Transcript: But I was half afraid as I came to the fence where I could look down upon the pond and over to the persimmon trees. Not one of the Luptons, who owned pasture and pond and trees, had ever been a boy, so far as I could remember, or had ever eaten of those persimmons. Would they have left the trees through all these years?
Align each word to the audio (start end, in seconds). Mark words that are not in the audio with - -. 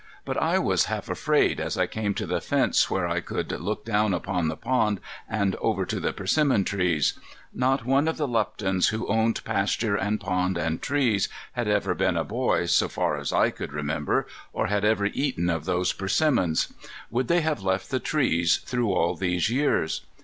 But 0.25 0.41
I 0.41 0.57
was 0.57 0.85
half 0.85 1.09
afraid 1.11 1.59
as 1.59 1.77
I 1.77 1.85
came 1.85 2.15
to 2.15 2.25
the 2.25 2.41
fence 2.41 2.89
where 2.89 3.07
I 3.07 3.19
could 3.19 3.51
look 3.51 3.85
down 3.85 4.15
upon 4.15 4.47
the 4.47 4.57
pond 4.57 4.99
and 5.29 5.55
over 5.57 5.85
to 5.85 5.99
the 5.99 6.11
persimmon 6.11 6.63
trees. 6.63 7.19
Not 7.53 7.85
one 7.85 8.07
of 8.07 8.17
the 8.17 8.27
Luptons, 8.27 8.87
who 8.87 9.05
owned 9.05 9.43
pasture 9.45 9.95
and 9.95 10.19
pond 10.19 10.57
and 10.57 10.81
trees, 10.81 11.29
had 11.51 11.67
ever 11.67 11.93
been 11.93 12.17
a 12.17 12.23
boy, 12.23 12.65
so 12.65 12.87
far 12.89 13.15
as 13.17 13.31
I 13.31 13.51
could 13.51 13.73
remember, 13.73 14.25
or 14.53 14.65
had 14.65 14.83
ever 14.83 15.05
eaten 15.05 15.51
of 15.51 15.65
those 15.65 15.93
persimmons. 15.93 16.73
Would 17.11 17.27
they 17.27 17.41
have 17.41 17.61
left 17.61 17.91
the 17.91 17.99
trees 17.99 18.57
through 18.65 18.91
all 18.91 19.15
these 19.15 19.51
years? 19.51 20.01